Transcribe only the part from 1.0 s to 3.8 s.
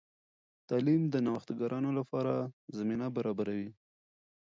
د نوښتګرانو لپاره زمینه برابروي.